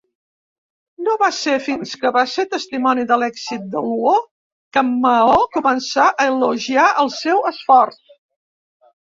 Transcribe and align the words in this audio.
No 1.07 1.17
va 1.23 1.27
ser 1.39 1.57
fins 1.65 1.91
que 2.05 2.11
va 2.15 2.23
ser 2.31 2.45
testimoni 2.53 3.03
de 3.11 3.17
l'èxit 3.25 3.67
de 3.75 3.83
Luo 3.91 4.15
que 4.79 4.83
Mao 4.95 5.35
començà 5.59 6.09
a 6.11 6.27
elogiar 6.33 6.89
el 7.05 7.15
seu 7.21 7.47
esforç. 7.53 8.03